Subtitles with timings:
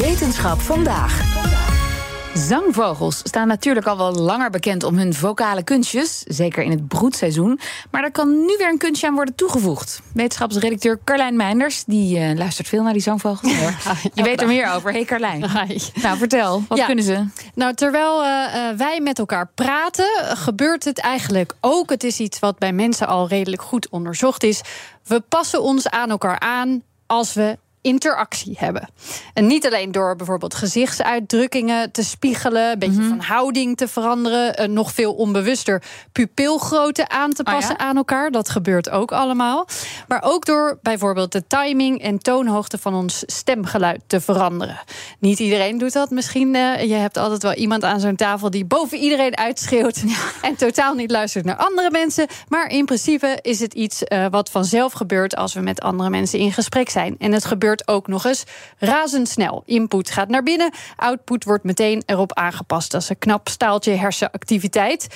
[0.00, 1.36] Wetenschap vandaag.
[2.34, 7.60] Zangvogels staan natuurlijk al wel langer bekend om hun vocale kunstjes, zeker in het broedseizoen.
[7.90, 10.00] Maar er kan nu weer een kunstje aan worden toegevoegd.
[10.14, 13.52] Wetenschapsredacteur Carlijn Meinders, die uh, luistert veel naar die zangvogels.
[14.14, 14.92] Je weet er meer over.
[14.92, 15.40] Hey Carlijn.
[16.02, 17.26] Nou, vertel, wat kunnen ze?
[17.54, 18.28] Nou, terwijl uh,
[18.76, 21.90] wij met elkaar praten, gebeurt het eigenlijk ook.
[21.90, 24.60] Het is iets wat bij mensen al redelijk goed onderzocht is.
[25.04, 27.58] We passen ons aan elkaar aan als we
[27.88, 28.88] interactie hebben.
[29.34, 33.08] En niet alleen door bijvoorbeeld gezichtsuitdrukkingen te spiegelen, een beetje mhm.
[33.08, 38.30] van houding te veranderen, nog veel onbewuster pupilgrootte aan te oh passen aan elkaar.
[38.30, 39.66] Dat gebeurt ook allemaal.
[40.08, 44.78] Maar ook door bijvoorbeeld de timing en toonhoogte van ons stemgeluid te veranderen.
[45.18, 46.54] Niet iedereen doet dat misschien.
[46.54, 50.04] Uh, je hebt altijd wel iemand aan zo'n tafel die boven iedereen uitschreeuwt
[50.42, 52.26] en totaal niet luistert naar andere mensen.
[52.48, 56.38] Maar in principe is het iets uh, wat vanzelf gebeurt als we met andere mensen
[56.38, 57.14] in gesprek zijn.
[57.18, 58.44] En het gebeurt ook nog eens
[58.78, 59.62] razendsnel.
[59.66, 62.90] Input gaat naar binnen, output wordt meteen erop aangepast.
[62.90, 65.06] Dat is een knap staaltje hersenactiviteit.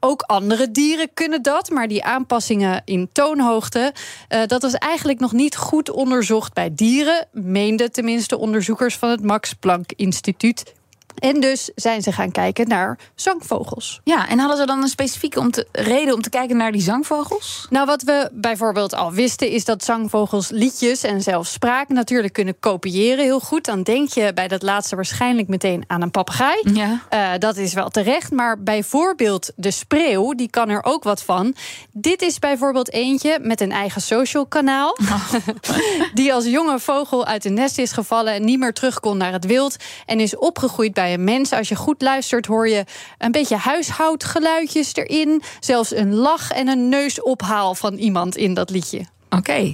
[0.00, 3.92] Ook andere dieren kunnen dat, maar die aanpassingen in toonhoogte,
[4.28, 9.22] uh, dat was eigenlijk nog niet goed onderzocht bij dieren, meenden tenminste onderzoekers van het
[9.22, 10.74] Max Planck Instituut
[11.20, 14.00] en dus zijn ze gaan kijken naar zangvogels.
[14.04, 16.80] Ja, en hadden ze dan een specifieke om te, reden om te kijken naar die
[16.80, 17.66] zangvogels?
[17.70, 22.58] Nou, wat we bijvoorbeeld al wisten, is dat zangvogels liedjes en zelfs spraak natuurlijk kunnen
[22.60, 23.64] kopiëren heel goed.
[23.64, 26.60] Dan denk je bij dat laatste waarschijnlijk meteen aan een papegaai.
[26.72, 27.00] Ja.
[27.10, 28.30] Uh, dat is wel terecht.
[28.30, 31.54] Maar bijvoorbeeld de spreeuw, die kan er ook wat van.
[31.92, 34.98] Dit is bijvoorbeeld eentje met een eigen social kanaal.
[35.00, 35.32] Oh.
[36.14, 39.32] die als jonge vogel uit een nest is gevallen en niet meer terug kon naar
[39.32, 39.76] het wild.
[40.06, 41.52] En is opgegroeid bij een mens.
[41.52, 42.84] Als je goed luistert, hoor je
[43.18, 45.42] een beetje huishoudgeluidjes erin.
[45.60, 49.04] Zelfs een lach en een neusophaal van iemand in dat liedje.
[49.28, 49.72] Oké.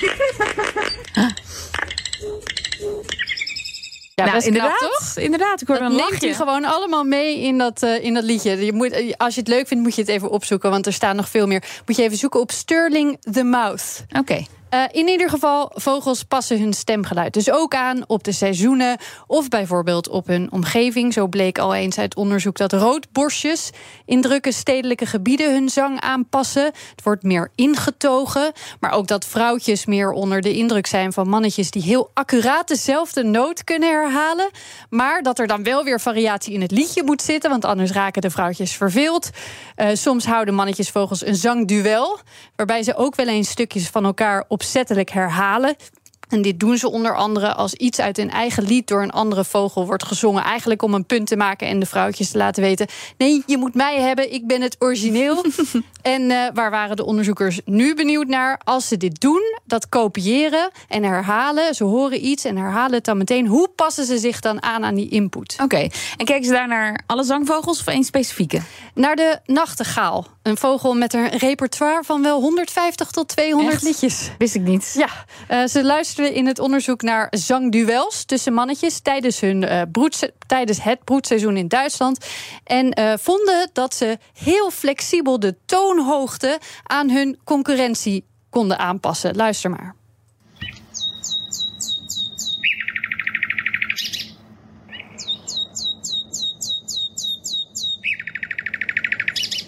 [4.14, 5.16] Ja, nou, inderdaad, toch?
[5.16, 5.60] inderdaad.
[5.60, 8.64] Ik hoor dat een neemt hij gewoon allemaal mee in dat, uh, in dat liedje.
[8.64, 11.16] Je moet, als je het leuk vindt, moet je het even opzoeken, want er staan
[11.16, 11.62] nog veel meer.
[11.86, 14.04] Moet je even zoeken op Sterling the Mouth.
[14.18, 14.44] Oké.
[14.74, 19.48] Uh, in ieder geval, vogels passen hun stemgeluid dus ook aan op de seizoenen of
[19.48, 21.12] bijvoorbeeld op hun omgeving.
[21.12, 23.70] Zo bleek al eens uit onderzoek dat roodborstjes
[24.04, 26.64] in drukke stedelijke gebieden hun zang aanpassen.
[26.64, 31.70] Het wordt meer ingetogen, maar ook dat vrouwtjes meer onder de indruk zijn van mannetjes
[31.70, 34.50] die heel accuraat dezelfde noot kunnen herhalen.
[34.90, 38.22] Maar dat er dan wel weer variatie in het liedje moet zitten, want anders raken
[38.22, 39.30] de vrouwtjes verveeld.
[39.76, 42.18] Uh, soms houden mannetjesvogels een zangduel,
[42.56, 45.76] waarbij ze ook wel eens stukjes van elkaar op opzettelijk herhalen.
[46.28, 49.44] En dit doen ze onder andere als iets uit hun eigen lied door een andere
[49.44, 50.42] vogel wordt gezongen.
[50.42, 52.86] Eigenlijk om een punt te maken en de vrouwtjes te laten weten:
[53.18, 55.44] nee, je moet mij hebben, ik ben het origineel.
[56.02, 58.60] en uh, waar waren de onderzoekers nu benieuwd naar?
[58.64, 63.18] Als ze dit doen, dat kopiëren en herhalen, ze horen iets en herhalen het dan
[63.18, 63.46] meteen.
[63.46, 65.56] Hoe passen ze zich dan aan aan die input?
[65.62, 68.60] Oké, en kijken ze daar naar alle zangvogels of één specifieke?
[68.94, 70.26] Naar de nachtegaal.
[70.48, 74.30] Een vogel met een repertoire van wel 150 tot 200 liedjes.
[74.38, 74.94] Wist ik niet.
[74.96, 75.08] Ja,
[75.50, 80.04] uh, ze luisteren in het onderzoek naar zangduels tussen mannetjes tijdens, hun, uh,
[80.46, 82.26] tijdens het broedseizoen in Duitsland.
[82.64, 89.36] En uh, vonden dat ze heel flexibel de toonhoogte aan hun concurrentie konden aanpassen.
[89.36, 89.97] Luister maar.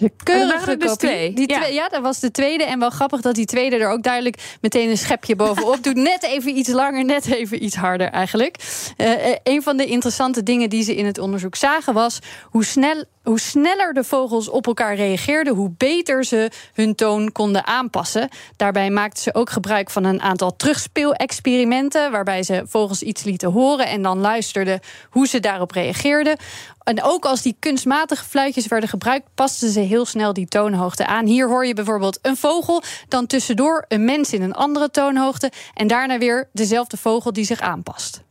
[0.05, 1.33] De keurige dus twee.
[1.33, 1.65] Die ja.
[1.65, 2.63] ja, dat was de tweede.
[2.63, 5.95] En wel grappig dat die tweede er ook duidelijk meteen een schepje bovenop doet.
[5.95, 8.55] Net even iets langer, net even iets harder eigenlijk.
[8.97, 13.03] Uh, een van de interessante dingen die ze in het onderzoek zagen was hoe snel
[13.23, 18.29] hoe sneller de vogels op elkaar reageerden, hoe beter ze hun toon konden aanpassen.
[18.55, 23.87] Daarbij maakten ze ook gebruik van een aantal terugspeelexperimenten, waarbij ze vogels iets lieten horen
[23.87, 24.79] en dan luisterden
[25.09, 26.37] hoe ze daarop reageerden.
[26.83, 31.25] En ook als die kunstmatige fluitjes werden gebruikt, pasten ze heel snel die toonhoogte aan.
[31.25, 35.87] Hier hoor je bijvoorbeeld een vogel, dan tussendoor een mens in een andere toonhoogte en
[35.87, 38.21] daarna weer dezelfde vogel die zich aanpast.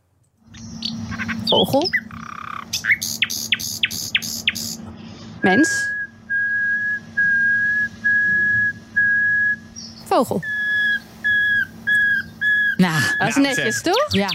[1.51, 1.89] Vogel.
[5.41, 5.89] Mens.
[10.05, 10.41] Vogel.
[12.77, 14.13] Nou, dat is netjes, toch?
[14.13, 14.29] Ja.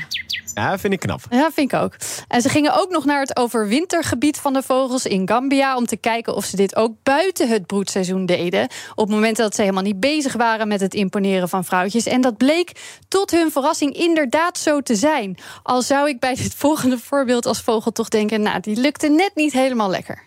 [0.56, 1.20] Ja, vind ik knap.
[1.30, 1.96] Ja, vind ik ook.
[2.28, 5.76] En ze gingen ook nog naar het overwintergebied van de vogels in Gambia...
[5.76, 8.68] om te kijken of ze dit ook buiten het broedseizoen deden.
[8.94, 12.06] Op momenten dat ze helemaal niet bezig waren met het imponeren van vrouwtjes.
[12.06, 12.72] En dat bleek
[13.08, 15.38] tot hun verrassing inderdaad zo te zijn.
[15.62, 18.42] Al zou ik bij dit volgende voorbeeld als vogel toch denken...
[18.42, 20.25] nou, die lukte net niet helemaal lekker.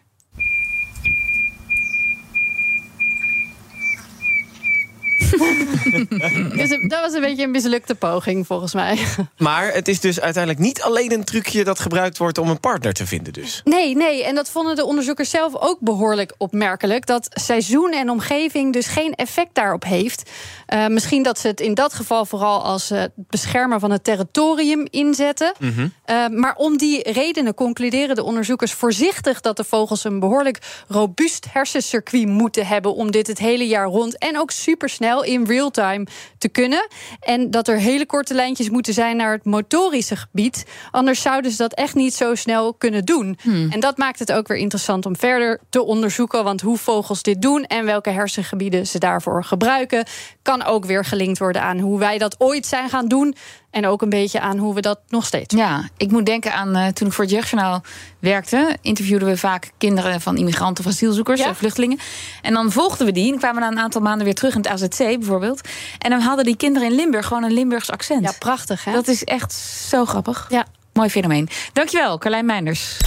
[6.60, 8.98] dus dat was een beetje een mislukte poging, volgens mij.
[9.38, 12.94] Maar het is dus uiteindelijk niet alleen een trucje dat gebruikt wordt om een partner
[12.94, 13.62] te vinden, dus.
[13.64, 14.24] Nee, nee.
[14.24, 17.06] En dat vonden de onderzoekers zelf ook behoorlijk opmerkelijk.
[17.06, 20.30] Dat seizoen en omgeving dus geen effect daarop heeft.
[20.74, 24.88] Uh, misschien dat ze het in dat geval vooral als uh, beschermer van het territorium
[24.90, 25.54] inzetten.
[25.60, 25.94] Mm -hmm.
[26.06, 31.48] uh, maar om die redenen concluderen de onderzoekers voorzichtig dat de vogels een behoorlijk robuust
[31.52, 36.08] hersencircuit moeten hebben om dit het hele jaar rond en ook supersnel in real time
[36.38, 36.88] te kunnen.
[37.20, 40.66] En dat er hele korte lijntjes moeten zijn naar het motorische gebied.
[40.92, 43.38] Anders zouden ze dat echt niet zo snel kunnen doen.
[43.42, 43.72] Hmm.
[43.72, 46.44] En dat maakt het ook weer interessant om verder te onderzoeken.
[46.44, 50.06] Want hoe vogels dit doen en welke hersengebieden ze daarvoor gebruiken,
[50.42, 53.36] kan ook weer gelinkt worden aan hoe wij dat ooit zijn gaan doen.
[53.72, 55.56] En ook een beetje aan hoe we dat nog steeds.
[55.56, 57.84] Ja, ik moet denken aan uh, toen ik voor het Jeugdjournaal
[58.20, 58.78] werkte.
[58.82, 61.56] Interviewden we vaak kinderen van immigranten of asielzoekers, ja.
[61.56, 62.00] vluchtelingen.
[62.42, 64.68] En dan volgden we die en kwamen na een aantal maanden weer terug in het
[64.68, 65.62] AZC bijvoorbeeld.
[65.98, 68.24] En dan hadden die kinderen in Limburg gewoon een Limburgs accent.
[68.24, 68.92] Ja, prachtig hè?
[68.92, 69.54] Dat is echt
[69.90, 70.46] zo grappig.
[70.50, 70.66] Ja.
[70.94, 71.50] Mooi fenomeen.
[71.74, 72.98] Dankjewel, Carlijn Meinders.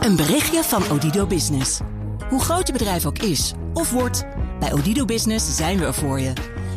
[0.00, 1.78] Een berichtje van Odido Business.
[2.28, 4.24] Hoe groot je bedrijf ook is of wordt,
[4.60, 6.32] bij Odido Business zijn we er voor je.